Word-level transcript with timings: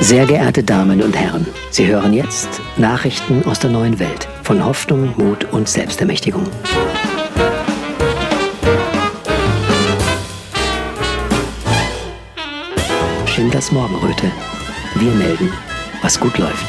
Sehr 0.00 0.26
geehrte 0.26 0.62
Damen 0.62 1.02
und 1.02 1.16
Herren, 1.16 1.46
Sie 1.70 1.86
hören 1.86 2.12
jetzt 2.12 2.60
Nachrichten 2.76 3.42
aus 3.44 3.58
der 3.58 3.70
neuen 3.70 3.98
Welt 3.98 4.28
von 4.42 4.64
Hoffnung, 4.64 5.14
Mut 5.16 5.44
und 5.52 5.68
Selbstermächtigung. 5.68 6.44
Schindlers 13.26 13.72
Morgenröte. 13.72 14.30
Wir 14.96 15.12
melden, 15.12 15.52
was 16.02 16.20
gut 16.20 16.38
läuft. 16.38 16.66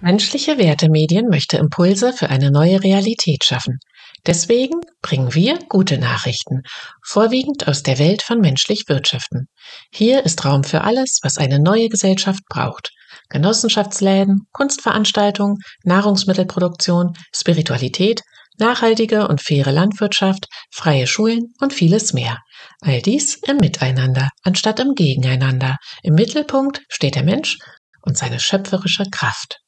Menschliche 0.00 0.58
Wertemedien 0.58 1.28
möchte 1.28 1.58
Impulse 1.58 2.12
für 2.12 2.28
eine 2.28 2.50
neue 2.50 2.82
Realität 2.82 3.44
schaffen. 3.44 3.78
Deswegen 4.26 4.80
bringen 5.02 5.34
wir 5.34 5.58
gute 5.68 5.98
Nachrichten, 5.98 6.62
vorwiegend 7.02 7.68
aus 7.68 7.82
der 7.82 7.98
Welt 7.98 8.22
von 8.22 8.40
menschlich 8.40 8.84
Wirtschaften. 8.88 9.48
Hier 9.92 10.24
ist 10.24 10.44
Raum 10.44 10.64
für 10.64 10.82
alles, 10.82 11.18
was 11.22 11.36
eine 11.36 11.58
neue 11.58 11.88
Gesellschaft 11.90 12.42
braucht. 12.48 12.90
Genossenschaftsläden, 13.28 14.46
Kunstveranstaltungen, 14.52 15.58
Nahrungsmittelproduktion, 15.84 17.12
Spiritualität, 17.34 18.22
nachhaltige 18.58 19.28
und 19.28 19.42
faire 19.42 19.72
Landwirtschaft, 19.72 20.46
freie 20.70 21.06
Schulen 21.06 21.52
und 21.60 21.72
vieles 21.72 22.12
mehr. 22.12 22.38
All 22.80 23.02
dies 23.02 23.36
im 23.46 23.58
Miteinander, 23.58 24.30
anstatt 24.42 24.80
im 24.80 24.94
Gegeneinander. 24.94 25.76
Im 26.02 26.14
Mittelpunkt 26.14 26.82
steht 26.88 27.14
der 27.14 27.24
Mensch 27.24 27.58
und 28.02 28.16
seine 28.16 28.40
schöpferische 28.40 29.04
Kraft. 29.10 29.58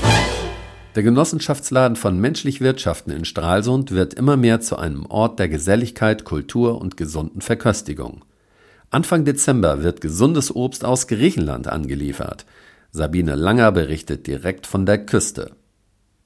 Der 0.97 1.03
Genossenschaftsladen 1.03 1.95
von 1.95 2.19
Menschlich 2.19 2.63
Wirtschaften 2.63 3.11
in 3.11 3.27
Stralsund 3.27 3.91
wird 3.91 4.15
immer 4.15 4.39
mehr 4.39 4.63
zu 4.63 4.79
einem 4.79 5.05
Ort 5.05 5.39
der 5.39 5.51
Geselligkeit, 5.51 6.25
Kultur 6.25 6.81
und 6.81 6.97
gesunden 6.97 7.43
Verköstigung. 7.43 8.25
Anfang 8.89 9.27
Dezember 9.27 9.83
wird 9.83 10.01
gesundes 10.01 10.57
Obst 10.57 10.87
aus 10.87 11.07
Griechenland 11.07 11.69
angeliefert. 11.69 12.47
Sabine 12.93 13.35
Langer 13.35 13.73
berichtet 13.73 14.27
direkt 14.27 14.67
von 14.67 14.87
der 14.87 15.05
Küste. 15.05 15.55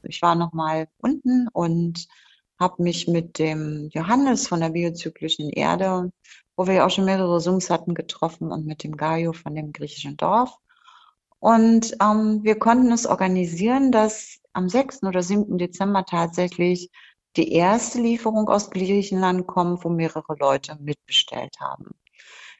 Ich 0.04 0.22
war 0.22 0.36
noch 0.36 0.52
mal 0.52 0.86
unten 0.98 1.48
und 1.48 2.06
habe 2.56 2.80
mich 2.84 3.08
mit 3.08 3.40
dem 3.40 3.88
Johannes 3.92 4.46
von 4.46 4.60
der 4.60 4.68
biozyklischen 4.68 5.50
Erde, 5.50 6.12
wo 6.56 6.68
wir 6.68 6.74
ja 6.74 6.86
auch 6.86 6.90
schon 6.90 7.06
mehrere 7.06 7.40
Zooms 7.40 7.70
hatten, 7.70 7.94
getroffen 7.94 8.52
und 8.52 8.66
mit 8.66 8.84
dem 8.84 8.96
Gaio 8.96 9.32
von 9.32 9.56
dem 9.56 9.72
griechischen 9.72 10.16
Dorf. 10.16 10.58
Und 11.40 11.96
ähm, 12.00 12.44
wir 12.44 12.56
konnten 12.56 12.92
es 12.92 13.06
organisieren, 13.06 13.90
dass 13.90 14.39
am 14.52 14.68
6. 14.68 15.04
oder 15.04 15.22
7. 15.22 15.58
Dezember 15.58 16.04
tatsächlich 16.04 16.90
die 17.36 17.52
erste 17.52 18.00
Lieferung 18.00 18.48
aus 18.48 18.70
Griechenland 18.70 19.46
kommt, 19.46 19.84
wo 19.84 19.88
mehrere 19.88 20.34
Leute 20.38 20.76
mitbestellt 20.80 21.56
haben. 21.60 21.90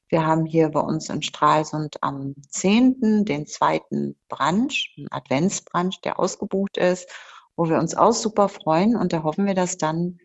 Wir 0.09 0.27
haben 0.27 0.45
hier 0.45 0.71
bei 0.71 0.81
uns 0.81 1.09
in 1.09 1.23
Stralsund 1.23 2.03
am 2.03 2.35
10. 2.49 3.25
den 3.25 3.47
zweiten 3.47 4.17
Brunch, 4.29 4.95
einen 4.97 5.11
Adventsbrunch, 5.11 6.01
der 6.01 6.19
ausgebucht 6.19 6.77
ist, 6.77 7.09
wo 7.57 7.69
wir 7.69 7.79
uns 7.79 7.95
auch 7.95 8.13
super 8.13 8.49
freuen 8.49 8.97
und 8.97 9.13
da 9.13 9.23
hoffen 9.23 9.47
wir, 9.47 9.55
dass 9.55 9.77
dann 9.77 10.19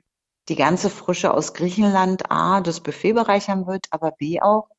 die 0.50 0.56
ganze 0.56 0.90
Frische 0.90 1.34
aus 1.34 1.54
Griechenland 1.54 2.32
A 2.32 2.62
das 2.62 2.82
Buffet 2.82 3.14
bereichern 3.14 3.68
wird, 3.68 3.88
aber 3.92 4.12
B 4.12 4.42
auch 4.42 4.70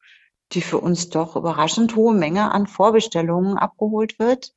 die 0.52 0.62
für 0.62 0.78
uns 0.78 1.08
doch 1.08 1.34
überraschend 1.34 1.96
hohe 1.96 2.14
Menge 2.14 2.52
an 2.52 2.68
Vorbestellungen 2.68 3.58
abgeholt 3.58 4.18
wird 4.18 4.52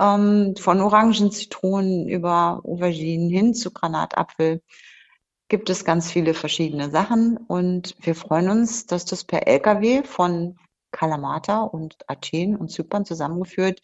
ähm, 0.00 0.54
von 0.56 0.80
Orangen, 0.80 1.30
Zitronen 1.30 2.08
über 2.08 2.60
Auberginen 2.64 3.30
hin 3.30 3.54
zu 3.54 3.72
Granatapfel 3.72 4.62
gibt 5.48 5.70
es 5.70 5.84
ganz 5.84 6.10
viele 6.10 6.34
verschiedene 6.34 6.90
Sachen 6.90 7.36
und 7.36 7.94
wir 8.00 8.14
freuen 8.14 8.48
uns, 8.48 8.86
dass 8.86 9.04
das 9.04 9.24
per 9.24 9.46
LKW 9.46 10.02
von 10.02 10.58
Kalamata 10.90 11.62
und 11.62 11.96
Athen 12.08 12.56
und 12.56 12.70
Zypern 12.70 13.04
zusammengeführt 13.04 13.80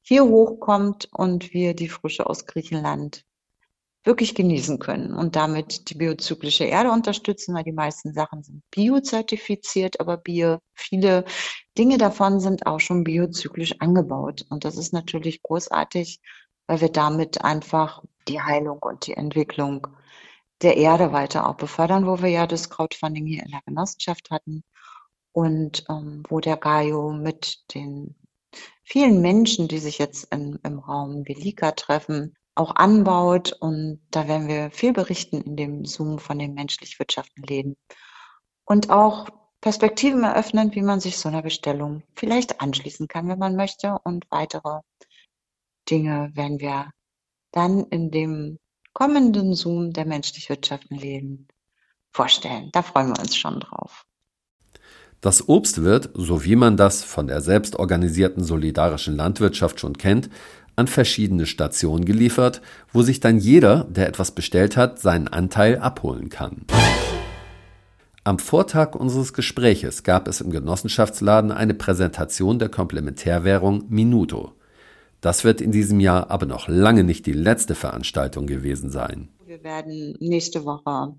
hier 0.00 0.24
hochkommt 0.24 1.08
und 1.12 1.52
wir 1.52 1.74
die 1.74 1.88
Frische 1.88 2.26
aus 2.26 2.46
Griechenland 2.46 3.24
wirklich 4.04 4.34
genießen 4.34 4.78
können 4.78 5.14
und 5.14 5.36
damit 5.36 5.88
die 5.90 5.94
biozyklische 5.94 6.64
Erde 6.64 6.90
unterstützen, 6.90 7.54
weil 7.54 7.64
die 7.64 7.72
meisten 7.72 8.12
Sachen 8.12 8.42
sind 8.42 8.62
biozertifiziert, 8.70 10.00
aber 10.00 10.16
Bio, 10.16 10.58
viele 10.74 11.24
Dinge 11.78 11.98
davon 11.98 12.40
sind 12.40 12.66
auch 12.66 12.80
schon 12.80 13.04
biozyklisch 13.04 13.80
angebaut. 13.80 14.44
Und 14.50 14.64
das 14.64 14.76
ist 14.76 14.92
natürlich 14.92 15.42
großartig, 15.42 16.20
weil 16.66 16.80
wir 16.80 16.90
damit 16.90 17.44
einfach 17.44 18.02
die 18.28 18.40
Heilung 18.40 18.78
und 18.80 19.06
die 19.06 19.14
Entwicklung 19.14 19.86
der 20.62 20.76
Erde 20.76 21.12
weiter 21.12 21.48
auch 21.48 21.56
befördern, 21.56 22.06
wo 22.06 22.22
wir 22.22 22.28
ja 22.28 22.46
das 22.46 22.70
Crowdfunding 22.70 23.26
hier 23.26 23.44
in 23.44 23.50
der 23.50 23.62
Genossenschaft 23.66 24.30
hatten 24.30 24.64
und 25.32 25.84
ähm, 25.88 26.22
wo 26.28 26.40
der 26.40 26.56
Gaio 26.56 27.12
mit 27.12 27.72
den 27.74 28.16
vielen 28.84 29.20
Menschen, 29.22 29.68
die 29.68 29.78
sich 29.78 29.98
jetzt 29.98 30.32
in, 30.32 30.58
im 30.62 30.78
Raum 30.78 31.26
Velika 31.26 31.72
treffen, 31.72 32.36
auch 32.54 32.76
anbaut. 32.76 33.52
Und 33.52 34.00
da 34.10 34.28
werden 34.28 34.48
wir 34.48 34.70
viel 34.70 34.92
berichten 34.92 35.40
in 35.40 35.56
dem 35.56 35.84
Zoom 35.84 36.18
von 36.18 36.38
den 36.38 36.54
menschlich 36.54 36.98
wirtschaften 36.98 37.42
Läden. 37.42 37.76
Und 38.64 38.90
auch 38.90 39.28
Perspektiven 39.60 40.24
eröffnen, 40.24 40.74
wie 40.74 40.82
man 40.82 41.00
sich 41.00 41.18
so 41.18 41.28
einer 41.28 41.42
Bestellung 41.42 42.02
vielleicht 42.14 42.60
anschließen 42.60 43.06
kann, 43.08 43.28
wenn 43.28 43.38
man 43.38 43.56
möchte. 43.56 43.96
Und 44.04 44.26
weitere 44.30 44.80
Dinge 45.88 46.30
werden 46.34 46.60
wir 46.60 46.90
dann 47.52 47.84
in 47.86 48.10
dem 48.10 48.58
kommenden 48.92 49.54
Zoom 49.54 49.92
der 49.92 50.04
menschlich 50.04 50.48
wirtschaften 50.48 50.96
Läden 50.96 51.48
vorstellen. 52.10 52.70
Da 52.72 52.82
freuen 52.82 53.08
wir 53.08 53.20
uns 53.20 53.36
schon 53.36 53.60
drauf. 53.60 54.04
Das 55.20 55.48
Obst 55.48 55.84
wird, 55.84 56.10
so 56.14 56.44
wie 56.44 56.56
man 56.56 56.76
das 56.76 57.04
von 57.04 57.28
der 57.28 57.40
selbstorganisierten 57.40 58.42
solidarischen 58.42 59.14
Landwirtschaft 59.14 59.78
schon 59.78 59.96
kennt, 59.96 60.28
an 60.76 60.86
verschiedene 60.86 61.46
Stationen 61.46 62.04
geliefert, 62.04 62.62
wo 62.92 63.02
sich 63.02 63.20
dann 63.20 63.38
jeder, 63.38 63.84
der 63.84 64.08
etwas 64.08 64.30
bestellt 64.30 64.76
hat, 64.76 64.98
seinen 64.98 65.28
Anteil 65.28 65.78
abholen 65.78 66.28
kann. 66.28 66.64
Am 68.24 68.38
Vortag 68.38 68.94
unseres 68.94 69.32
Gespräches 69.32 70.04
gab 70.04 70.28
es 70.28 70.40
im 70.40 70.50
Genossenschaftsladen 70.50 71.50
eine 71.50 71.74
Präsentation 71.74 72.58
der 72.58 72.68
Komplementärwährung 72.68 73.84
Minuto. 73.88 74.52
Das 75.20 75.44
wird 75.44 75.60
in 75.60 75.72
diesem 75.72 76.00
Jahr 76.00 76.30
aber 76.30 76.46
noch 76.46 76.68
lange 76.68 77.04
nicht 77.04 77.26
die 77.26 77.32
letzte 77.32 77.74
Veranstaltung 77.74 78.46
gewesen 78.46 78.90
sein. 78.90 79.28
Wir 79.44 79.64
werden 79.64 80.16
nächste 80.20 80.64
Woche 80.64 81.14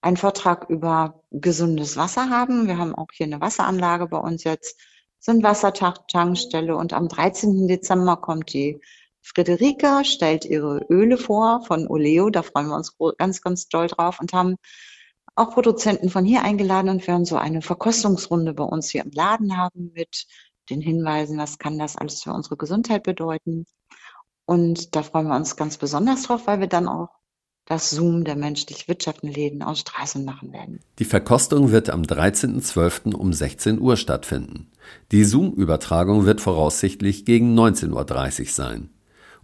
einen 0.00 0.16
Vortrag 0.16 0.70
über 0.70 1.20
gesundes 1.32 1.96
Wasser 1.96 2.30
haben. 2.30 2.68
Wir 2.68 2.78
haben 2.78 2.94
auch 2.94 3.08
hier 3.12 3.26
eine 3.26 3.40
Wasseranlage 3.40 4.06
bei 4.06 4.18
uns 4.18 4.44
jetzt 4.44 4.80
sind 5.18 5.42
Wassertankstelle 5.42 6.76
und 6.76 6.92
am 6.92 7.08
13. 7.08 7.68
Dezember 7.68 8.16
kommt 8.16 8.52
die 8.52 8.80
Friederike, 9.22 10.04
stellt 10.04 10.44
ihre 10.44 10.86
Öle 10.88 11.18
vor 11.18 11.64
von 11.66 11.88
Oleo, 11.88 12.30
da 12.30 12.42
freuen 12.42 12.68
wir 12.68 12.76
uns 12.76 12.96
ganz, 13.18 13.42
ganz 13.42 13.68
doll 13.68 13.88
drauf 13.88 14.20
und 14.20 14.32
haben 14.32 14.56
auch 15.34 15.50
Produzenten 15.50 16.10
von 16.10 16.24
hier 16.24 16.42
eingeladen 16.42 16.88
und 16.88 17.06
werden 17.06 17.24
so 17.24 17.36
eine 17.36 17.60
Verkostungsrunde 17.60 18.54
bei 18.54 18.64
uns 18.64 18.90
hier 18.90 19.04
im 19.04 19.10
Laden 19.10 19.56
haben 19.56 19.92
mit 19.94 20.26
den 20.70 20.80
Hinweisen, 20.80 21.38
was 21.38 21.58
kann 21.58 21.78
das 21.78 21.96
alles 21.96 22.22
für 22.22 22.32
unsere 22.32 22.56
Gesundheit 22.56 23.02
bedeuten. 23.02 23.66
Und 24.46 24.94
da 24.94 25.02
freuen 25.02 25.26
wir 25.28 25.36
uns 25.36 25.56
ganz 25.56 25.76
besonders 25.76 26.22
drauf, 26.22 26.46
weil 26.46 26.60
wir 26.60 26.68
dann 26.68 26.88
auch 26.88 27.08
das 27.66 27.90
Zoom 27.90 28.24
der 28.24 28.36
menschlich 28.36 28.88
wirtschaftenden 28.88 29.34
Läden 29.34 29.62
aus 29.62 29.80
Straßen 29.80 30.24
machen 30.24 30.52
werden. 30.52 30.80
Die 30.98 31.04
Verkostung 31.04 31.72
wird 31.72 31.90
am 31.90 32.02
13.12. 32.02 33.14
um 33.14 33.32
16 33.32 33.80
Uhr 33.80 33.96
stattfinden. 33.96 34.70
Die 35.10 35.24
Zoom-Übertragung 35.24 36.24
wird 36.24 36.40
voraussichtlich 36.40 37.24
gegen 37.24 37.58
19.30 37.58 38.40
Uhr 38.40 38.46
sein. 38.46 38.90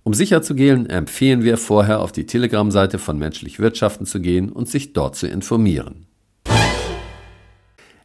Um 0.04 0.14
sicher 0.14 0.42
zu 0.42 0.54
gehen, 0.54 0.86
empfehlen 0.86 1.42
wir 1.42 1.56
vorher 1.56 2.00
auf 2.00 2.12
die 2.12 2.26
Telegram-Seite 2.26 2.98
von 2.98 3.18
Menschlich 3.18 3.58
Wirtschaften 3.58 4.06
zu 4.06 4.20
gehen 4.20 4.50
und 4.50 4.68
sich 4.68 4.92
dort 4.92 5.16
zu 5.16 5.26
informieren. 5.26 6.06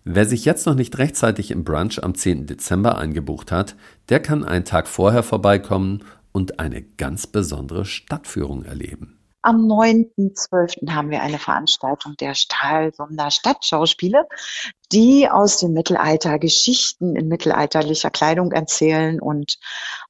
Wer 0.04 0.26
sich 0.26 0.46
jetzt 0.46 0.66
noch 0.66 0.76
nicht 0.76 0.98
rechtzeitig 1.00 1.52
im 1.52 1.64
Brunch 1.64 2.02
am 2.04 2.16
10. 2.16 2.46
Dezember 2.46 2.98
eingebucht 2.98 3.52
hat, 3.52 3.76
der 4.10 4.20
kann 4.22 4.46
einen 4.46 4.64
Tag 4.64 4.88
vorher 4.88 5.22
vorbeikommen 5.22 6.04
und 6.32 6.60
eine 6.60 6.82
ganz 6.82 7.28
besondere 7.28 7.84
Stadtführung 7.84 8.64
erleben. 8.64 9.17
Am 9.48 9.66
9.12. 9.66 10.92
haben 10.92 11.10
wir 11.10 11.22
eine 11.22 11.40
Veranstaltung 11.40 12.18
der 12.18 12.36
Stahlsonder 12.36 13.32
Stadtschauspiele, 13.32 14.28
die 14.92 15.30
aus 15.30 15.60
dem 15.60 15.72
Mittelalter 15.72 16.38
Geschichten 16.38 17.16
in 17.16 17.30
mittelalterlicher 17.30 18.10
Kleidung 18.10 18.52
erzählen 18.52 19.22
und 19.22 19.58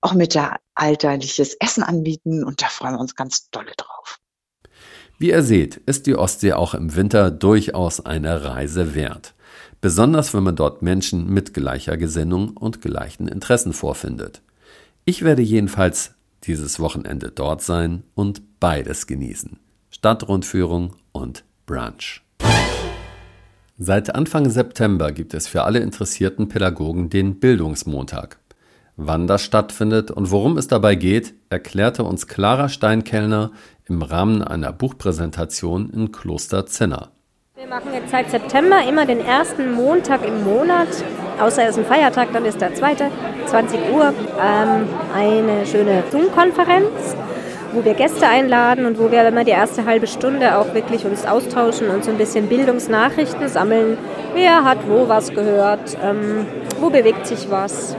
auch 0.01 0.15
mittelalterliches 0.15 1.53
Essen 1.59 1.83
anbieten. 1.83 2.43
Und 2.43 2.63
da 2.63 2.65
freuen 2.65 2.95
wir 2.95 2.99
uns 2.99 3.13
ganz 3.13 3.51
dolle 3.51 3.73
drauf. 3.77 4.17
Wie 5.19 5.29
ihr 5.29 5.43
seht, 5.43 5.75
ist 5.85 6.07
die 6.07 6.15
Ostsee 6.15 6.53
auch 6.53 6.73
im 6.73 6.95
Winter 6.95 7.29
durchaus 7.29 8.03
eine 8.03 8.43
Reise 8.43 8.95
wert. 8.95 9.35
Besonders 9.81 10.33
wenn 10.33 10.41
man 10.41 10.55
dort 10.55 10.81
Menschen 10.81 11.31
mit 11.31 11.53
gleicher 11.53 11.95
Gesinnung 11.95 12.57
und 12.57 12.81
gleichen 12.81 13.27
Interessen 13.27 13.73
vorfindet. 13.73 14.41
Ich 15.05 15.21
werde 15.21 15.43
jedenfalls 15.43 16.15
dieses 16.45 16.79
Wochenende 16.79 17.29
dort 17.29 17.61
sein 17.61 18.01
und 18.15 18.41
beides 18.59 19.07
genießen. 19.07 19.59
Stadtrundführung 19.89 20.95
und 21.11 21.43
Brunch. 21.65 22.21
Seit 23.77 24.15
Anfang 24.15 24.49
September 24.49 25.11
gibt 25.11 25.33
es 25.33 25.47
für 25.47 25.63
alle 25.63 25.79
interessierten 25.79 26.49
Pädagogen 26.49 27.09
den 27.09 27.39
Bildungsmontag. 27.39 28.39
Wann 28.95 29.27
das 29.27 29.43
stattfindet 29.43 30.09
und 30.09 30.31
worum 30.31 30.57
es 30.57 30.67
dabei 30.67 30.95
geht, 30.95 31.35
erklärte 31.49 32.03
uns 32.03 32.25
Clara 32.25 32.69
Steinkellner 32.69 33.51
im 33.85 34.01
Rahmen 34.01 34.41
einer 34.41 34.73
Buchpräsentation 34.73 35.91
in 35.91 36.11
Kloster 36.11 36.65
Zinner. 36.65 37.11
Wir 37.55 37.67
machen 37.67 37.93
jetzt 37.93 38.09
seit 38.09 38.31
September 38.31 38.87
immer 38.87 39.05
den 39.05 39.19
ersten 39.19 39.73
Montag 39.73 40.25
im 40.25 40.43
Monat, 40.43 40.87
außer 41.39 41.63
es 41.63 41.71
ist 41.71 41.79
ein 41.79 41.85
Feiertag, 41.85 42.33
dann 42.33 42.45
ist 42.45 42.59
der 42.59 42.73
zweite, 42.73 43.11
20 43.45 43.79
Uhr, 43.91 44.13
ähm, 44.41 44.87
eine 45.13 45.65
schöne 45.65 46.03
Zoom-Konferenz 46.11 47.15
wo 47.77 47.85
wir 47.85 47.93
Gäste 47.93 48.27
einladen 48.27 48.87
und 48.87 48.97
wo 48.97 49.11
wir 49.11 49.27
immer 49.27 49.43
die 49.43 49.51
erste 49.51 49.85
halbe 49.85 50.07
Stunde 50.07 50.57
auch 50.57 50.73
wirklich 50.73 51.05
uns 51.05 51.27
austauschen 51.27 51.89
und 51.89 52.03
so 52.03 52.09
ein 52.09 52.17
bisschen 52.17 52.47
Bildungsnachrichten 52.47 53.47
sammeln. 53.47 53.99
Wer 54.33 54.63
hat 54.63 54.79
wo 54.87 55.07
was 55.07 55.29
gehört? 55.29 55.95
Ähm, 56.03 56.47
wo 56.79 56.89
bewegt 56.89 57.27
sich 57.27 57.51
was? 57.51 57.95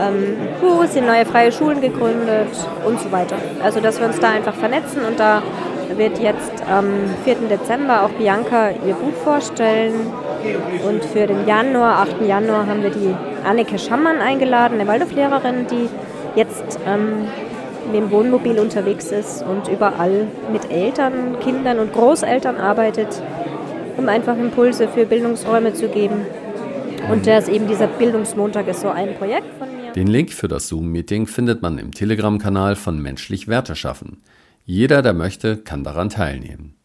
Ähm, 0.00 0.36
wo 0.60 0.84
sind 0.86 1.06
neue 1.06 1.24
freie 1.24 1.52
Schulen 1.52 1.80
gegründet 1.80 2.48
und 2.84 3.00
so 3.00 3.12
weiter. 3.12 3.36
Also 3.62 3.78
dass 3.78 4.00
wir 4.00 4.06
uns 4.08 4.18
da 4.18 4.30
einfach 4.30 4.54
vernetzen 4.54 5.02
und 5.04 5.20
da 5.20 5.42
wird 5.96 6.18
jetzt 6.18 6.52
am 6.68 6.90
4. 7.24 7.36
Dezember 7.48 8.02
auch 8.02 8.10
Bianca 8.10 8.70
ihr 8.70 8.94
Buch 8.94 9.14
vorstellen. 9.22 9.94
Und 10.88 11.04
für 11.04 11.26
den 11.26 11.46
Januar, 11.46 12.00
8. 12.00 12.26
Januar, 12.26 12.66
haben 12.66 12.82
wir 12.82 12.90
die 12.90 13.14
Anneke 13.44 13.78
Schammann 13.78 14.20
eingeladen, 14.20 14.80
eine 14.80 14.88
Waldorflehrerin, 14.88 15.66
die 15.68 15.88
jetzt 16.36 16.78
ähm, 16.86 17.26
mit 17.88 17.96
dem 17.96 18.10
Wohnmobil 18.10 18.58
unterwegs 18.58 19.06
ist 19.06 19.42
und 19.42 19.68
überall 19.68 20.26
mit 20.52 20.70
Eltern, 20.70 21.40
Kindern 21.40 21.78
und 21.78 21.92
Großeltern 21.92 22.56
arbeitet, 22.56 23.22
um 23.96 24.08
einfach 24.08 24.36
Impulse 24.36 24.88
für 24.88 25.06
Bildungsräume 25.06 25.72
zu 25.72 25.88
geben. 25.88 26.26
Und 27.10 27.26
das 27.26 27.48
eben 27.48 27.66
dieser 27.66 27.86
Bildungsmontag 27.86 28.68
ist 28.68 28.80
so 28.80 28.88
ein 28.90 29.14
Projekt 29.14 29.46
von 29.58 29.68
mir. 29.68 29.92
Den 29.92 30.06
Link 30.06 30.32
für 30.32 30.48
das 30.48 30.68
Zoom-Meeting 30.68 31.26
findet 31.26 31.62
man 31.62 31.78
im 31.78 31.92
Telegram-Kanal 31.92 32.76
von 32.76 33.00
Menschlich 33.00 33.48
Werte 33.48 33.74
schaffen. 33.74 34.22
Jeder, 34.66 35.00
der 35.00 35.14
möchte, 35.14 35.56
kann 35.56 35.82
daran 35.82 36.10
teilnehmen. 36.10 36.77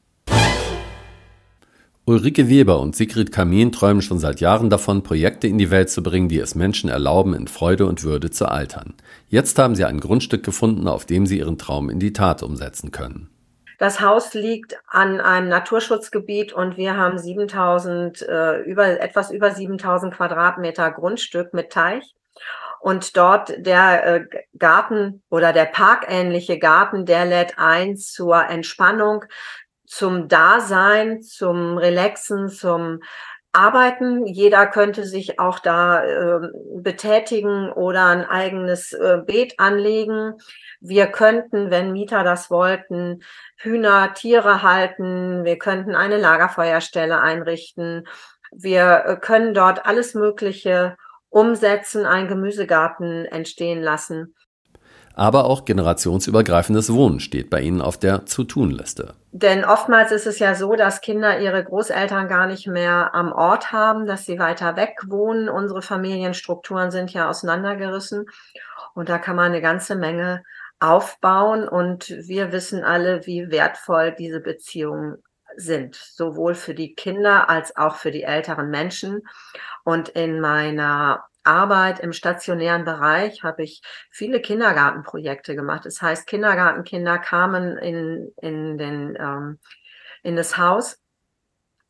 Ulrike 2.05 2.49
Weber 2.49 2.81
und 2.81 2.97
Sigrid 2.97 3.31
Kamin 3.31 3.71
träumen 3.71 4.01
schon 4.01 4.19
seit 4.19 4.41
Jahren 4.41 4.69
davon, 4.69 5.03
Projekte 5.03 5.47
in 5.47 5.57
die 5.57 5.71
Welt 5.71 5.89
zu 5.89 6.03
bringen, 6.03 6.27
die 6.27 6.39
es 6.39 6.53
Menschen 6.53 6.89
erlauben, 6.89 7.33
in 7.33 7.47
Freude 7.47 7.85
und 7.85 8.03
Würde 8.03 8.29
zu 8.29 8.45
altern. 8.45 8.95
Jetzt 9.29 9.57
haben 9.57 9.73
sie 9.73 9.85
ein 9.85 10.01
Grundstück 10.01 10.43
gefunden, 10.43 10.89
auf 10.89 11.05
dem 11.05 11.25
sie 11.25 11.37
ihren 11.37 11.57
Traum 11.57 11.89
in 11.89 11.99
die 11.99 12.11
Tat 12.11 12.43
umsetzen 12.43 12.91
können. 12.91 13.29
Das 13.79 14.01
Haus 14.01 14.33
liegt 14.33 14.75
an 14.87 15.21
einem 15.21 15.47
Naturschutzgebiet 15.47 16.51
und 16.51 16.75
wir 16.75 16.97
haben 16.97 17.17
7000, 17.17 18.21
äh, 18.21 18.57
über, 18.63 18.99
etwas 18.99 19.31
über 19.31 19.51
7000 19.51 20.13
Quadratmeter 20.13 20.91
Grundstück 20.91 21.53
mit 21.53 21.71
Teich. 21.71 22.03
Und 22.81 23.15
dort 23.15 23.65
der 23.65 24.05
äh, 24.05 24.25
Garten 24.59 25.23
oder 25.29 25.53
der 25.53 25.65
parkähnliche 25.65 26.59
Garten, 26.59 27.05
der 27.05 27.25
lädt 27.25 27.57
ein 27.57 27.95
zur 27.95 28.45
Entspannung, 28.49 29.23
zum 29.93 30.27
Dasein, 30.27 31.21
zum 31.21 31.77
Relaxen, 31.77 32.49
zum 32.49 33.01
Arbeiten. 33.51 34.25
Jeder 34.25 34.65
könnte 34.65 35.03
sich 35.03 35.39
auch 35.39 35.59
da 35.59 36.03
äh, 36.03 36.39
betätigen 36.77 37.71
oder 37.71 38.07
ein 38.07 38.25
eigenes 38.25 38.93
äh, 38.93 39.19
Beet 39.23 39.59
anlegen. 39.59 40.33
Wir 40.81 41.05
könnten, 41.05 41.69
wenn 41.69 41.91
Mieter 41.91 42.23
das 42.23 42.49
wollten, 42.49 43.21
Hühner, 43.57 44.15
Tiere 44.15 44.63
halten. 44.63 45.45
Wir 45.45 45.59
könnten 45.59 45.93
eine 45.93 46.17
Lagerfeuerstelle 46.17 47.21
einrichten. 47.21 48.07
Wir 48.51 49.03
äh, 49.05 49.15
können 49.17 49.53
dort 49.53 49.85
alles 49.85 50.15
Mögliche 50.15 50.97
umsetzen, 51.29 52.07
einen 52.07 52.27
Gemüsegarten 52.27 53.25
entstehen 53.25 53.83
lassen. 53.83 54.33
Aber 55.13 55.45
auch 55.45 55.65
generationsübergreifendes 55.65 56.91
Wohnen 56.91 57.19
steht 57.19 57.51
bei 57.51 57.61
Ihnen 57.61 57.81
auf 57.81 57.99
der 57.99 58.25
Zu-Tun-Liste. 58.25 59.13
Denn 59.35 59.65
oftmals 59.65 60.11
ist 60.11 60.27
es 60.27 60.37
ja 60.37 60.53
so, 60.53 60.75
dass 60.75 61.01
Kinder 61.01 61.39
ihre 61.39 61.63
Großeltern 61.63 62.27
gar 62.27 62.45
nicht 62.45 62.67
mehr 62.67 63.15
am 63.15 63.31
Ort 63.31 63.71
haben, 63.71 64.05
dass 64.05 64.27
sie 64.27 64.37
weiter 64.37 64.75
weg 64.75 64.99
wohnen. 65.07 65.49
Unsere 65.49 65.81
Familienstrukturen 65.81 66.91
sind 66.91 67.11
ja 67.13 67.27
auseinandergerissen. 67.27 68.27
Und 68.93 69.09
da 69.09 69.17
kann 69.17 69.35
man 69.35 69.47
eine 69.47 69.61
ganze 69.61 69.95
Menge 69.95 70.43
aufbauen. 70.79 71.67
Und 71.67 72.09
wir 72.09 72.51
wissen 72.51 72.83
alle, 72.83 73.25
wie 73.25 73.49
wertvoll 73.49 74.11
diese 74.11 74.39
Beziehungen 74.39 75.23
sind, 75.55 75.95
sowohl 75.95 76.53
für 76.53 76.75
die 76.75 76.93
Kinder 76.93 77.49
als 77.49 77.75
auch 77.75 77.95
für 77.95 78.11
die 78.11 78.23
älteren 78.23 78.69
Menschen. 78.69 79.23
Und 79.83 80.09
in 80.09 80.41
meiner 80.41 81.23
Arbeit 81.43 81.99
im 81.99 82.13
stationären 82.13 82.85
Bereich 82.85 83.43
habe 83.43 83.63
ich 83.63 83.81
viele 84.09 84.41
Kindergartenprojekte 84.41 85.55
gemacht. 85.55 85.85
Das 85.85 86.01
heißt, 86.01 86.27
Kindergartenkinder 86.27 87.17
kamen 87.19 87.77
in, 87.77 88.31
in, 88.41 88.77
den, 88.77 89.17
ähm, 89.19 89.59
in 90.23 90.35
das 90.35 90.57
Haus 90.57 90.99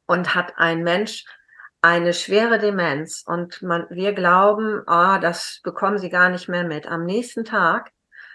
und 0.06 0.36
hat 0.36 0.58
ein 0.58 0.84
Mensch 0.84 1.26
eine 1.82 2.14
schwere 2.14 2.60
Demenz 2.60 3.24
und 3.28 3.62
man, 3.62 3.88
wir 3.90 4.14
glauben, 4.14 4.84
ah, 4.88 5.20
das 5.20 5.60
bekommen 5.64 5.98
sie 5.98 6.10
gar 6.10 6.30
nicht 6.30 6.48
mehr 6.48 6.64
mit. 6.64 6.88
Am 6.88 7.06
nächsten 7.06 7.44
Tag 7.44 7.92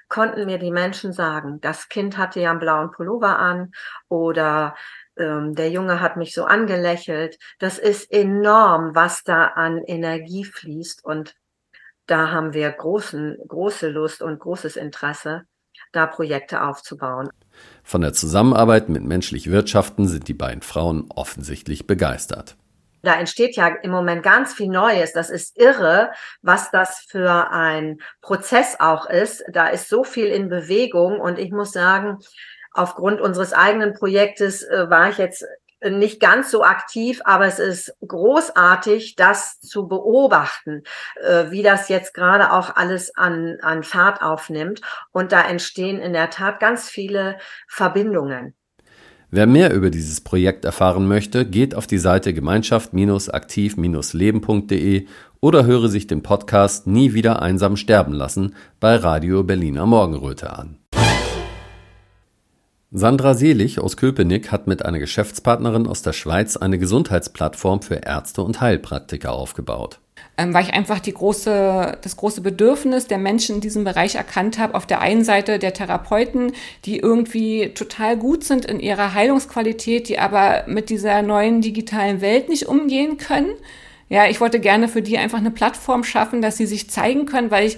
konnten 0.09 0.47
mir 0.47 0.59
die 0.59 0.71
Menschen 0.71 1.13
sagen, 1.13 1.61
das 1.61 1.89
Kind 1.89 2.19
hatte 2.19 2.41
ja 2.41 2.51
einen 2.51 2.61
blauen 2.61 2.91
Pullover 2.91 3.39
an 3.39 3.73
oder 4.09 4.75
ähm, 5.19 5.55
der 5.55 5.71
Junge 5.71 6.01
hat 6.01 6.17
mich 6.17 6.35
so 6.35 6.45
angelächelt. 6.45 7.39
Das 7.59 7.79
ist 7.79 8.11
enorm, 8.11 8.95
was 8.95 9.23
da 9.25 9.47
an 9.47 9.79
Energie 9.79 10.45
fließt. 10.45 11.05
Und 11.05 11.35
da 12.07 12.31
haben 12.31 12.55
wir 12.55 12.71
großen, 12.71 13.37
große 13.47 13.89
Lust 13.89 14.23
und 14.23 14.39
großes 14.39 14.77
Interesse, 14.77 15.43
da 15.93 16.07
Projekte 16.07 16.63
aufzubauen. 16.63 17.29
Von 17.83 18.01
der 18.01 18.13
Zusammenarbeit 18.13 18.89
mit 18.89 19.05
menschlich 19.05 19.51
Wirtschaften 19.51 20.09
sind 20.09 20.29
die 20.29 20.35
beiden 20.35 20.63
Frauen 20.63 21.11
offensichtlich 21.15 21.87
begeistert. 21.87 22.57
Da 23.03 23.15
entsteht 23.15 23.57
ja 23.57 23.69
im 23.69 23.91
Moment 23.91 24.23
ganz 24.23 24.53
viel 24.55 24.69
Neues. 24.69 25.13
Das 25.13 25.31
ist 25.31 25.57
irre, 25.57 26.11
was 26.43 26.71
das 26.71 27.05
für 27.09 27.51
ein 27.51 27.99
Prozess 28.21 28.77
auch 28.81 29.09
ist. 29.09 29.45
Da 29.53 29.69
ist 29.69 29.89
so 29.89 30.03
viel 30.03 30.27
in 30.27 30.49
Bewegung 30.49 31.21
und 31.21 31.39
ich 31.39 31.53
muss 31.53 31.73
sagen, 31.73 32.19
aufgrund 32.79 33.21
unseres 33.21 33.53
eigenen 33.53 33.95
Projektes 33.95 34.63
äh, 34.63 34.89
war 34.89 35.11
ich 35.11 35.19
jetzt 35.19 35.45
nicht 35.83 36.21
ganz 36.21 36.51
so 36.51 36.65
aktiv, 36.65 37.21
aber 37.25 37.47
es 37.47 37.59
ist 37.59 37.95
großartig, 38.07 39.17
das 39.17 39.59
zu 39.61 39.87
beobachten, 39.87 40.83
äh, 41.23 41.51
wie 41.51 41.63
das 41.63 41.89
jetzt 41.89 42.13
gerade 42.15 42.53
auch 42.53 42.77
alles 42.77 43.17
an, 43.17 43.57
an 43.63 43.83
Fahrt 43.85 44.21
aufnimmt. 44.23 44.83
Und 45.13 45.33
da 45.33 45.41
entstehen 45.43 46.01
in 46.01 46.13
der 46.13 46.31
Tat 46.31 46.61
ganz 46.61 46.89
viele 46.89 47.39
Verbindungen. 47.69 48.55
Wer 49.31 49.47
mehr 49.47 49.75
über 49.75 49.91
dieses 49.91 50.23
Projekt 50.23 50.65
erfahren 50.65 51.07
möchte, 51.07 51.45
geht 51.45 51.75
auf 51.75 51.87
die 51.87 51.99
Seite 51.99 52.33
gemeinschaft-aktiv-leben.de 52.33 55.07
oder 55.41 55.67
höre 55.67 55.89
sich 55.89 56.07
den 56.07 56.23
Podcast 56.23 56.87
Nie 56.87 57.13
wieder 57.13 57.43
einsam 57.43 57.77
sterben 57.77 58.15
lassen 58.15 58.55
bei 58.81 58.97
Radio 58.97 59.45
Berliner 59.45 59.85
Morgenröte 59.85 60.51
an. 60.51 60.78
Sandra 62.91 63.35
Selig 63.35 63.81
aus 63.81 63.99
Köpenick 63.99 64.51
hat 64.51 64.67
mit 64.67 64.83
einer 64.83 64.99
Geschäftspartnerin 64.99 65.87
aus 65.87 66.01
der 66.01 66.15
Schweiz 66.15 66.57
eine 66.57 66.79
Gesundheitsplattform 66.79 67.83
für 67.83 67.97
Ärzte 67.97 68.43
und 68.43 68.63
Heilpraktiker 68.63 69.31
aufgebaut. 69.31 69.99
Ähm, 70.39 70.55
weil 70.55 70.65
ich 70.65 70.73
einfach 70.73 70.99
die 70.99 71.13
große, 71.13 71.99
das 72.01 72.17
große 72.17 72.41
Bedürfnis 72.41 73.07
der 73.07 73.19
Menschen 73.19 73.57
in 73.57 73.61
diesem 73.61 73.85
Bereich 73.85 74.15
erkannt 74.15 74.59
habe. 74.59 74.75
Auf 74.75 74.87
der 74.87 75.03
einen 75.03 75.23
Seite 75.23 75.59
der 75.59 75.75
Therapeuten, 75.75 76.53
die 76.87 76.99
irgendwie 76.99 77.75
total 77.75 78.17
gut 78.17 78.45
sind 78.45 78.65
in 78.65 78.81
ihrer 78.81 79.13
Heilungsqualität, 79.13 80.09
die 80.09 80.19
aber 80.19 80.65
mit 80.67 80.89
dieser 80.89 81.21
neuen 81.21 81.61
digitalen 81.61 82.23
Welt 82.23 82.49
nicht 82.49 82.69
umgehen 82.69 83.19
können. 83.19 83.51
Ja, 84.09 84.27
ich 84.27 84.41
wollte 84.41 84.59
gerne 84.59 84.89
für 84.89 85.03
die 85.03 85.19
einfach 85.19 85.39
eine 85.39 85.51
Plattform 85.51 86.03
schaffen, 86.03 86.41
dass 86.41 86.57
sie 86.57 86.65
sich 86.65 86.89
zeigen 86.89 87.27
können, 87.27 87.51
weil 87.51 87.67
ich 87.67 87.77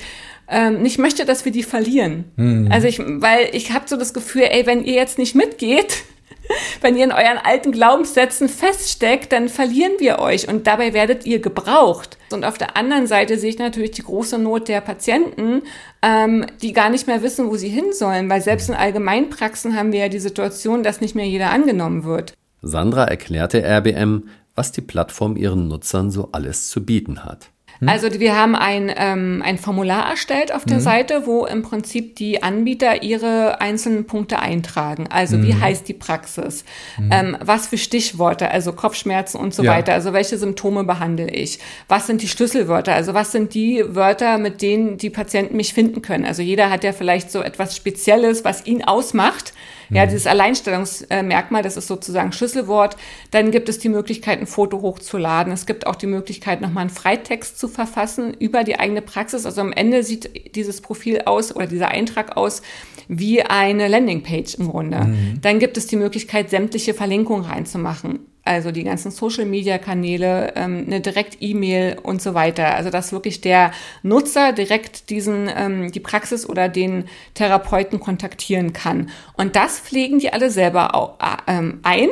ähm, 0.51 0.83
nicht 0.83 0.99
möchte, 0.99 1.25
dass 1.25 1.45
wir 1.45 1.53
die 1.53 1.63
verlieren. 1.63 2.25
Hm. 2.37 2.69
Also 2.71 2.89
ich, 2.89 2.99
weil 2.99 3.49
ich 3.53 3.73
habe 3.73 3.89
so 3.89 3.97
das 3.97 4.13
Gefühl, 4.13 4.43
ey, 4.43 4.67
wenn 4.67 4.85
ihr 4.85 4.95
jetzt 4.95 5.19
nicht 5.19 5.35
mitgeht, 5.35 6.03
wenn 6.81 6.97
ihr 6.97 7.05
in 7.05 7.13
euren 7.13 7.39
alten 7.43 7.73
Glaubenssätzen 7.73 8.49
feststeckt, 8.49 9.33
dann 9.33 9.49
verlieren 9.49 9.93
wir 9.99 10.19
euch 10.19 10.49
und 10.49 10.67
dabei 10.67 10.93
werdet 10.93 11.25
ihr 11.25 11.41
gebraucht. 11.41 12.19
Und 12.33 12.45
auf 12.45 12.59
der 12.59 12.77
anderen 12.77 13.07
Seite 13.07 13.39
sehe 13.39 13.51
ich 13.51 13.59
natürlich 13.59 13.93
die 13.93 14.03
große 14.03 14.39
Not 14.39 14.69
der 14.69 14.81
Patienten, 14.81 15.63
ähm, 16.03 16.47
die 16.63 16.73
gar 16.73 16.91
nicht 16.91 17.07
mehr 17.07 17.23
wissen, 17.23 17.49
wo 17.49 17.57
sie 17.57 17.69
hin 17.69 17.93
sollen, 17.93 18.29
weil 18.29 18.41
selbst 18.41 18.69
in 18.69 18.75
Allgemeinpraxen 18.75 19.77
haben 19.77 19.93
wir 19.93 20.01
ja 20.01 20.09
die 20.09 20.19
Situation, 20.19 20.83
dass 20.83 21.01
nicht 21.01 21.15
mehr 21.15 21.27
jeder 21.27 21.51
angenommen 21.51 22.05
wird. 22.05 22.35
Sandra 22.63 23.05
erklärte 23.05 23.63
RBM, 23.65 24.29
was 24.55 24.73
die 24.73 24.83
Plattform 24.83 25.37
ihren 25.37 25.69
Nutzern 25.69 26.11
so 26.11 26.31
alles 26.33 26.69
zu 26.69 26.85
bieten 26.85 27.25
hat. 27.25 27.51
Hm. 27.81 27.89
Also 27.89 28.21
wir 28.21 28.37
haben 28.37 28.55
ein, 28.55 28.93
ähm, 28.95 29.43
ein 29.45 29.59
Formular 29.59 30.09
erstellt 30.09 30.55
auf 30.55 30.65
der 30.65 30.77
hm. 30.77 30.83
Seite, 30.83 31.27
wo 31.27 31.47
im 31.47 31.63
Prinzip 31.63 32.17
die 32.17 32.43
Anbieter 32.43 33.03
ihre 33.03 33.61
einzelnen 33.61 34.07
Punkte 34.07 34.39
eintragen. 34.39 35.07
Also 35.11 35.37
hm. 35.37 35.47
wie 35.47 35.55
heißt 35.55 35.89
die 35.89 35.95
Praxis? 35.95 36.65
Hm. 36.97 37.11
Ähm, 37.11 37.37
was 37.41 37.67
für 37.67 37.79
Stichworte, 37.79 38.51
also 38.51 38.73
Kopfschmerzen 38.73 39.39
und 39.39 39.55
so 39.55 39.63
ja. 39.63 39.73
weiter. 39.73 39.95
Also 39.95 40.13
welche 40.13 40.39
Symptome 40.39 40.85
behandle 40.85 41.31
ich? 41.31 41.59
Was 41.89 42.07
sind 42.07 42.23
die 42.23 42.29
Schlüsselwörter? 42.29 42.95
Also 42.95 43.15
was 43.15 43.33
sind 43.33 43.55
die 43.55 43.83
Wörter, 43.89 44.39
mit 44.39 44.63
denen 44.63 44.99
die 44.99 45.11
Patienten 45.11 45.57
mich 45.57 45.75
finden 45.75 46.03
können? 46.03 46.25
Also 46.25 46.43
jeder 46.43 46.71
hat 46.71 46.85
ja 46.85 46.93
vielleicht 46.93 47.31
so 47.31 47.43
etwas 47.43 47.77
Spezielles, 47.77 48.45
was 48.45 48.67
ihn 48.67 48.85
ausmacht. 48.85 49.55
Ja, 49.91 50.05
mhm. 50.05 50.11
dieses 50.11 50.27
Alleinstellungsmerkmal, 50.27 51.63
das 51.63 51.77
ist 51.77 51.87
sozusagen 51.87 52.33
Schlüsselwort. 52.33 52.97
Dann 53.31 53.51
gibt 53.51 53.69
es 53.69 53.79
die 53.79 53.89
Möglichkeit, 53.89 54.41
ein 54.41 54.47
Foto 54.47 54.81
hochzuladen. 54.83 55.53
Es 55.53 55.67
gibt 55.67 55.87
auch 55.87 55.97
die 55.97 56.07
Möglichkeit, 56.07 56.61
nochmal 56.61 56.83
einen 56.83 56.91
Freitext 56.91 57.59
zu 57.59 57.69
verfassen 57.69 58.35
über 58.35 58.65
die 58.65 58.79
eigene 58.79 59.03
Praxis. 59.03 59.47
Also 59.47 59.61
am 59.61 59.73
Ende 59.73 60.03
sieht 60.03 60.55
dieses 60.55 60.81
Profil 60.81 61.23
aus 61.27 61.55
oder 61.55 61.67
dieser 61.67 61.89
Eintrag 61.89 62.37
aus 62.37 62.63
wie 63.09 63.43
eine 63.43 63.89
Landingpage 63.89 64.55
im 64.55 64.69
Grunde. 64.69 65.05
Mhm. 65.05 65.41
Dann 65.43 65.59
gibt 65.59 65.77
es 65.77 65.87
die 65.87 65.97
Möglichkeit, 65.97 66.51
sämtliche 66.51 66.95
Verlinkungen 66.95 67.45
reinzumachen 67.45 68.21
also 68.45 68.71
die 68.71 68.85
ganzen 68.85 69.11
Social-Media-Kanäle, 69.11 70.55
ähm, 70.57 70.85
eine 70.87 71.01
Direkt-E-Mail 71.01 71.99
und 72.03 72.23
so 72.23 72.35
weiter. 72.35 72.75
Also 72.75 72.91
dass 72.91 73.13
wirklich 73.13 73.41
der 73.41 73.73
Nutzer 74.03 74.53
direkt 74.53 75.11
diesen 75.11 75.51
ähm, 75.55 75.93
die 75.93 76.01
Praxis 76.01 76.49
oder 76.49 76.69
den 76.69 77.05
Therapeuten 77.35 78.01
kontaktieren 78.01 78.73
kann. 78.73 79.11
Und 79.35 79.57
das 79.57 79.79
pflegen 79.79 80.19
die 80.19 80.33
alle 80.33 80.51
selber 80.51 80.95
auch, 80.95 81.19
äh, 81.21 81.59
ähm, 81.59 81.81
ein. 81.83 82.09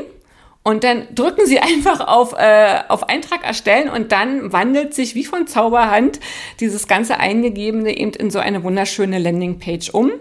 Und 0.63 0.85
dann 0.85 1.07
drücken 1.15 1.47
sie 1.47 1.59
einfach 1.61 2.07
auf, 2.07 2.35
äh, 2.35 2.81
auf 2.89 3.09
Eintrag 3.09 3.45
erstellen 3.45 3.89
und 3.89 4.13
dann 4.13 4.53
wandelt 4.53 4.95
sich 4.95 5.15
wie 5.15 5.25
von 5.25 5.47
Zauberhand 5.47 6.21
dieses 6.61 6.87
ganze 6.87 7.19
Eingegebene 7.19 7.97
eben 7.97 8.13
in 8.13 8.31
so 8.31 8.39
eine 8.39 8.63
wunderschöne 8.65 9.19
Landingpage 9.19 9.91
um 9.91 10.13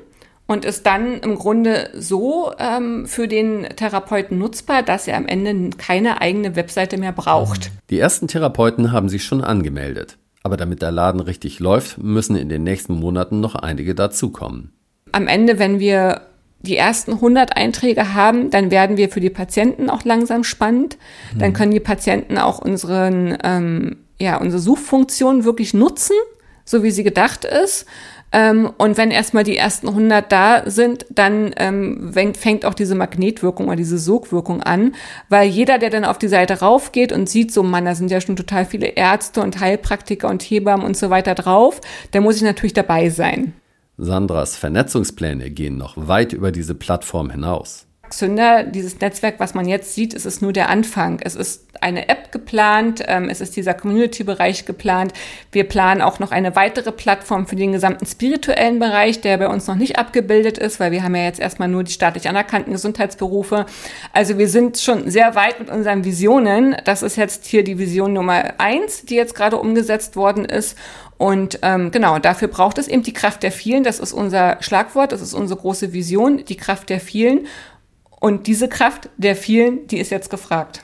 und 0.47 0.65
ist 0.65 0.85
dann 0.85 1.19
im 1.19 1.35
Grunde 1.35 1.89
so 1.93 2.51
ähm, 2.57 3.05
für 3.05 3.27
den 3.27 3.67
Therapeuten 3.75 4.37
nutzbar, 4.37 4.81
dass 4.81 5.07
er 5.07 5.17
am 5.17 5.27
Ende 5.27 5.77
keine 5.77 6.21
eigene 6.21 6.55
Webseite 6.55 6.97
mehr 6.97 7.11
braucht. 7.11 7.71
Die 7.89 7.99
ersten 7.99 8.27
Therapeuten 8.27 8.91
haben 8.91 9.09
sich 9.09 9.23
schon 9.23 9.43
angemeldet. 9.43 10.17
Aber 10.43 10.55
damit 10.55 10.81
der 10.81 10.91
Laden 10.91 11.19
richtig 11.19 11.59
läuft, 11.59 11.97
müssen 11.97 12.37
in 12.37 12.47
den 12.47 12.63
nächsten 12.63 12.93
Monaten 12.93 13.41
noch 13.41 13.55
einige 13.55 13.93
dazukommen. 13.93 14.71
Am 15.11 15.27
Ende, 15.27 15.59
wenn 15.59 15.79
wir 15.79 16.21
die 16.61 16.77
ersten 16.77 17.13
100 17.13 17.55
Einträge 17.55 18.13
haben, 18.13 18.49
dann 18.49 18.71
werden 18.71 18.97
wir 18.97 19.09
für 19.09 19.19
die 19.19 19.29
Patienten 19.29 19.89
auch 19.89 20.05
langsam 20.05 20.43
spannend. 20.43 20.97
Dann 21.37 21.49
mhm. 21.49 21.53
können 21.53 21.71
die 21.71 21.79
Patienten 21.79 22.37
auch 22.37 22.59
unseren, 22.59 23.37
ähm, 23.43 23.97
ja, 24.19 24.37
unsere 24.37 24.61
Suchfunktion 24.61 25.43
wirklich 25.43 25.73
nutzen, 25.73 26.15
so 26.65 26.81
wie 26.81 26.91
sie 26.91 27.03
gedacht 27.03 27.45
ist. 27.45 27.85
Ähm, 28.31 28.71
und 28.77 28.97
wenn 28.97 29.11
erstmal 29.11 29.43
die 29.43 29.57
ersten 29.57 29.87
100 29.87 30.31
da 30.31 30.69
sind, 30.69 31.05
dann 31.09 31.53
ähm, 31.57 32.13
fängt 32.37 32.65
auch 32.65 32.73
diese 32.73 32.95
Magnetwirkung 32.95 33.67
oder 33.67 33.77
diese 33.77 33.97
Sogwirkung 33.97 34.61
an, 34.61 34.95
weil 35.29 35.47
jeder, 35.47 35.79
der 35.79 35.89
dann 35.89 36.05
auf 36.05 36.17
die 36.17 36.27
Seite 36.27 36.59
raufgeht 36.59 37.11
und 37.11 37.29
sieht, 37.29 37.53
so 37.53 37.63
Mann, 37.63 37.85
da 37.85 37.95
sind 37.95 38.11
ja 38.11 38.19
schon 38.19 38.35
total 38.35 38.65
viele 38.65 38.87
Ärzte 38.87 39.41
und 39.41 39.59
Heilpraktiker 39.59 40.29
und 40.29 40.43
Hebammen 40.43 40.85
und 40.85 40.97
so 40.97 41.09
weiter 41.09 41.35
drauf, 41.35 41.79
dann 42.11 42.23
muss 42.23 42.35
ich 42.35 42.43
natürlich 42.43 42.73
dabei 42.73 43.09
sein. 43.09 43.53
Sandras 43.97 44.57
Vernetzungspläne 44.57 45.49
gehen 45.49 45.77
noch 45.77 45.95
weit 45.95 46.33
über 46.33 46.51
diese 46.51 46.75
Plattform 46.75 47.31
hinaus. 47.31 47.86
Xünder, 48.09 48.63
dieses 48.63 48.99
Netzwerk, 48.99 49.39
was 49.39 49.53
man 49.53 49.67
jetzt 49.67 49.93
sieht, 49.95 50.13
ist 50.13 50.25
es 50.25 50.41
nur 50.41 50.53
der 50.53 50.69
Anfang. 50.69 51.19
Es 51.23 51.35
ist 51.35 51.67
eine 51.81 52.09
App 52.09 52.31
geplant, 52.31 53.03
ähm, 53.07 53.29
es 53.29 53.41
ist 53.41 53.55
dieser 53.55 53.73
Community-Bereich 53.73 54.65
geplant. 54.65 55.13
Wir 55.51 55.63
planen 55.63 56.01
auch 56.01 56.19
noch 56.19 56.31
eine 56.31 56.55
weitere 56.55 56.91
Plattform 56.91 57.47
für 57.47 57.55
den 57.55 57.71
gesamten 57.71 58.05
spirituellen 58.05 58.79
Bereich, 58.79 59.21
der 59.21 59.37
bei 59.37 59.47
uns 59.47 59.67
noch 59.67 59.75
nicht 59.75 59.97
abgebildet 59.97 60.57
ist, 60.57 60.79
weil 60.79 60.91
wir 60.91 61.03
haben 61.03 61.15
ja 61.15 61.23
jetzt 61.23 61.39
erstmal 61.39 61.67
nur 61.67 61.83
die 61.83 61.91
staatlich 61.91 62.27
anerkannten 62.27 62.71
Gesundheitsberufe. 62.71 63.65
Also 64.13 64.37
wir 64.37 64.49
sind 64.49 64.77
schon 64.77 65.09
sehr 65.09 65.35
weit 65.35 65.59
mit 65.59 65.69
unseren 65.69 66.03
Visionen. 66.03 66.75
Das 66.85 67.03
ist 67.03 67.15
jetzt 67.15 67.45
hier 67.45 67.63
die 67.63 67.77
Vision 67.77 68.13
Nummer 68.13 68.55
eins, 68.57 69.03
die 69.03 69.15
jetzt 69.15 69.35
gerade 69.35 69.57
umgesetzt 69.57 70.15
worden 70.15 70.45
ist. 70.45 70.77
Und 71.17 71.59
ähm, 71.63 71.91
genau, 71.91 72.19
dafür 72.19 72.47
braucht 72.47 72.77
es 72.77 72.87
eben 72.87 73.01
die 73.01 73.13
Kraft 73.13 73.41
der 73.43 73.51
vielen. 73.51 73.83
Das 73.83 73.99
ist 73.99 74.13
unser 74.13 74.57
Schlagwort, 74.61 75.11
das 75.11 75.21
ist 75.21 75.33
unsere 75.33 75.59
große 75.59 75.91
Vision, 75.91 76.45
die 76.45 76.57
Kraft 76.57 76.89
der 76.89 76.99
vielen. 76.99 77.47
Und 78.19 78.47
diese 78.47 78.67
Kraft 78.67 79.09
der 79.17 79.35
vielen, 79.35 79.87
die 79.87 79.99
ist 79.99 80.09
jetzt 80.09 80.29
gefragt. 80.29 80.83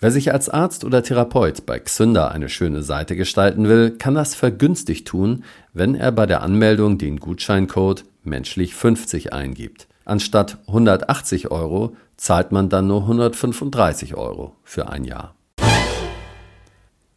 Wer 0.00 0.10
sich 0.10 0.32
als 0.32 0.48
Arzt 0.48 0.84
oder 0.84 1.04
Therapeut 1.04 1.64
bei 1.64 1.78
Xünder 1.78 2.32
eine 2.32 2.48
schöne 2.48 2.82
Seite 2.82 3.14
gestalten 3.14 3.68
will, 3.68 3.92
kann 3.92 4.16
das 4.16 4.34
vergünstigt 4.34 5.06
tun, 5.06 5.44
wenn 5.72 5.94
er 5.94 6.10
bei 6.10 6.26
der 6.26 6.42
Anmeldung 6.42 6.98
den 6.98 7.20
Gutscheincode 7.20 8.04
menschlich 8.24 8.74
50 8.74 9.32
eingibt. 9.32 9.86
Anstatt 10.04 10.58
180 10.66 11.52
Euro 11.52 11.94
zahlt 12.16 12.50
man 12.50 12.68
dann 12.68 12.88
nur 12.88 13.02
135 13.02 14.16
Euro 14.16 14.56
für 14.64 14.88
ein 14.88 15.04
Jahr. 15.04 15.36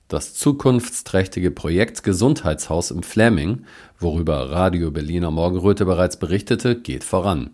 Das 0.07 0.36
zukunftsträchtige 0.36 1.50
Projekt 1.50 2.03
Gesundheitshaus 2.03 2.91
im 2.91 3.01
Fläming, 3.01 3.65
worüber 3.98 4.51
Radio 4.51 4.91
Berliner 4.91 5.31
Morgenröte 5.31 5.86
bereits 5.86 6.17
berichtete, 6.17 6.79
geht 6.79 7.03
voran. 7.03 7.50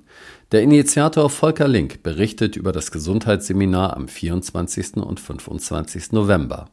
Der 0.51 0.63
Initiator 0.63 1.29
Volker 1.29 1.70
Link 1.70 2.03
berichtet 2.03 2.58
über 2.58 2.74
das 2.74 2.91
Gesundheitsseminar 2.91 3.96
am 3.96 4.10
24. 4.10 4.98
und 4.98 5.17
25. 5.17 6.12
November. 6.12 6.65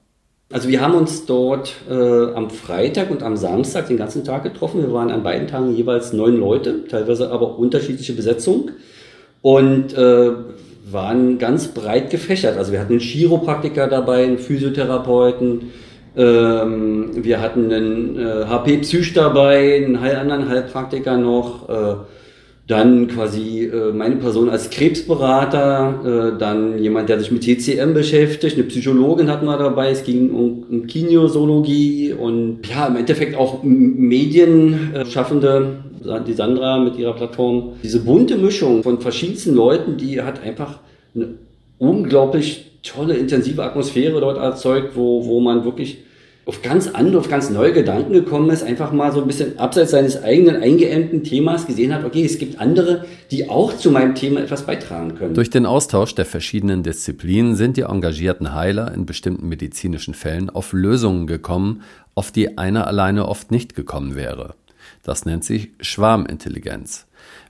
Also 0.51 0.69
wir 0.69 0.81
haben 0.81 0.95
uns 0.95 1.27
dort 1.27 1.77
äh, 1.89 1.95
am 2.33 2.51
Freitag 2.51 3.09
und 3.13 3.23
am 3.23 3.37
Samstag 3.37 3.87
den 3.87 3.97
ganzen 3.97 4.25
Tag 4.25 4.43
getroffen. 4.43 4.83
Wir 4.83 4.93
waren 4.93 5.13
an 5.13 5.23
beiden 5.23 5.47
Tagen 5.47 5.77
jeweils 5.77 6.13
neun 6.13 6.41
Leute, 6.41 6.89
teilweise 6.89 7.31
aber 7.31 7.57
unterschiedliche 7.57 8.15
Besetzung 8.15 8.73
und 9.43 9.97
äh, 9.97 10.31
waren 10.91 11.39
ganz 11.39 11.69
breit 11.69 12.11
gefächert. 12.11 12.57
Also 12.57 12.73
wir 12.73 12.81
hatten 12.81 12.95
einen 12.95 13.01
Chiropraktiker 13.01 13.87
dabei, 13.87 14.25
einen 14.25 14.39
Physiotherapeuten, 14.39 15.71
ähm, 16.17 17.11
wir 17.13 17.41
hatten 17.41 17.73
einen 17.73 18.19
äh, 18.19 18.45
HP-Psych 18.47 19.13
dabei, 19.15 19.77
einen 19.77 19.99
anderen 19.99 20.49
Heilpraktiker 20.49 21.17
noch. 21.17 21.69
Dann 22.69 23.09
quasi 23.09 23.65
äh, 23.65 23.93
meine 23.93 24.17
Person 24.17 24.51
als 24.51 24.69
Krebsberater, 24.69 26.35
äh, 26.35 26.39
dann 26.39 26.79
jemand, 26.79 27.09
der 27.09 27.19
sich 27.19 27.31
mit 27.31 27.43
TCM 27.43 27.95
beschäftigt, 27.95 28.57
eine 28.57 28.65
Psychologin 28.65 29.31
hatten 29.31 29.47
wir 29.47 29.57
dabei, 29.57 29.91
es 29.91 30.05
ging 30.05 30.31
um, 30.31 30.65
um 30.71 30.87
Kinesiologie 30.87 32.13
und 32.13 32.61
ja, 32.69 32.87
im 32.87 32.97
Endeffekt 32.97 33.37
auch 33.37 33.63
Medienschaffende, 33.63 35.79
äh, 36.05 36.21
die 36.27 36.35
Sandra 36.35 36.79
mit 36.79 36.99
ihrer 36.99 37.15
Plattform. 37.15 37.73
Diese 37.83 38.01
bunte 38.01 38.37
Mischung 38.37 38.83
von 38.83 39.01
verschiedensten 39.01 39.55
Leuten, 39.55 39.97
die 39.97 40.21
hat 40.21 40.43
einfach 40.43 40.81
eine 41.15 41.37
unglaublich 41.79 42.67
tolle, 42.83 43.15
intensive 43.15 43.65
Atmosphäre 43.65 44.21
dort 44.21 44.37
erzeugt, 44.37 44.95
wo, 44.95 45.25
wo 45.25 45.41
man 45.41 45.65
wirklich 45.65 46.03
auf 46.49 46.63
ganz 46.63 46.89
andere, 46.89 47.21
auf 47.21 47.29
ganz 47.29 47.51
neue 47.51 47.75
Gedanken 47.75 48.15
gekommen 48.15 48.49
ist, 48.49 48.63
einfach 48.63 48.91
mal 48.91 49.13
so 49.13 49.21
ein 49.21 49.27
bisschen 49.27 49.59
abseits 49.59 49.91
seines 49.91 50.23
eigenen 50.23 50.63
eingeengten 50.63 51.23
Themas 51.23 51.67
gesehen 51.67 51.95
hat, 51.95 52.07
okay, 52.07 52.25
es 52.25 52.39
gibt 52.39 52.59
andere, 52.59 53.05
die 53.31 53.51
auch 53.51 53.77
zu 53.77 53.91
meinem 53.91 54.15
Thema 54.15 54.41
etwas 54.41 54.65
beitragen 54.65 55.15
können. 55.15 55.35
Durch 55.35 55.51
den 55.51 55.67
Austausch 55.67 56.15
der 56.15 56.25
verschiedenen 56.25 56.83
Disziplinen 56.83 57.55
sind 57.55 57.77
die 57.77 57.83
engagierten 57.83 58.55
Heiler 58.55 58.95
in 58.95 59.05
bestimmten 59.05 59.47
medizinischen 59.47 60.15
Fällen 60.15 60.49
auf 60.49 60.73
Lösungen 60.73 61.27
gekommen, 61.27 61.83
auf 62.15 62.33
die 62.33 62.57
einer 62.57 62.87
alleine 62.87 63.29
oft 63.29 63.51
nicht 63.51 63.75
gekommen 63.75 64.17
wäre. 64.17 64.55
Das 65.03 65.27
nennt 65.27 65.45
sich 65.45 65.73
Schwarmintelligenz. 65.81 67.05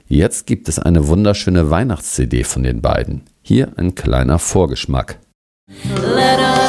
Jetzt 0.07 0.47
gibt 0.47 0.69
es 0.69 0.79
eine 0.79 1.09
wunderschöne 1.09 1.71
Weihnachts-CD 1.71 2.45
von 2.45 2.63
den 2.63 2.83
beiden. 2.83 3.23
Hier 3.41 3.73
ein 3.77 3.95
kleiner 3.95 4.39
Vorgeschmack. 4.39 5.19
Let 5.95 6.66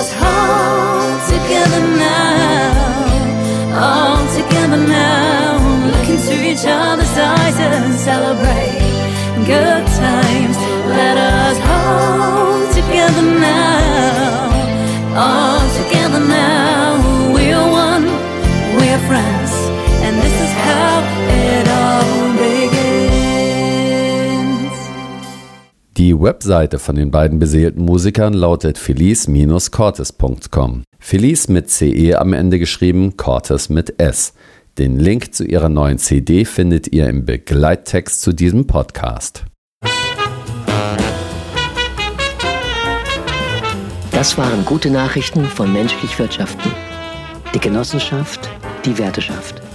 Die 26.18 26.24
Webseite 26.24 26.80
von 26.80 26.96
den 26.96 27.12
beiden 27.12 27.38
beseelten 27.38 27.86
Musikern 27.86 28.34
lautet 28.34 28.80
felice-cortes.com. 28.80 30.82
Felice 30.98 31.48
mit 31.48 31.70
CE 31.70 32.16
am 32.16 32.34
Ende 32.34 32.58
geschrieben, 32.58 33.18
Cortes 33.18 33.70
mit 33.70 34.02
S. 34.02 34.34
Den 34.80 34.98
Link 34.98 35.36
zu 35.36 35.46
ihrer 35.46 35.70
neuen 35.70 36.00
CD 36.00 36.44
findet 36.44 36.92
ihr 36.92 37.08
im 37.08 37.26
Begleittext 37.26 38.20
zu 38.20 38.34
diesem 38.34 38.66
Podcast. 38.66 39.46
Das 44.10 44.40
waren 44.40 44.66
gute 44.66 44.90
Nachrichten 44.90 45.46
von 45.46 45.72
Menschlich 45.72 46.18
Wirtschaften. 46.18 46.72
Die 47.54 47.60
Genossenschaft, 47.60 48.50
die 48.86 48.98
Werteschaft. 48.98 49.67